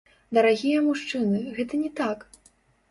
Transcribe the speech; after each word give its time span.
Дарагія 0.37 0.79
мужчыны, 0.87 1.45
гэта 1.59 1.73
не 1.85 1.91
так! 2.03 2.29